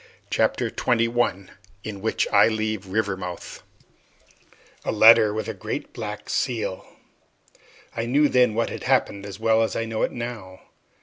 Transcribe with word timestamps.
Chapter 0.31 0.71
Twenty 0.71 1.07
One 1.07 1.51
In 1.83 2.01
Which 2.01 2.27
I 2.33 2.47
Leave 2.47 2.87
Rivermouth 2.87 3.61
A 4.83 4.91
letter 4.91 5.31
with 5.31 5.47
a 5.47 5.53
great 5.53 5.93
black 5.93 6.27
seal! 6.27 6.87
I 7.95 8.07
knew 8.07 8.27
then 8.27 8.55
what 8.55 8.71
had 8.71 8.85
happened 8.85 9.27
as 9.27 9.39
well 9.39 9.61
as 9.61 9.75
I 9.75 9.85
know 9.85 10.01
it 10.01 10.11
now. 10.11 10.61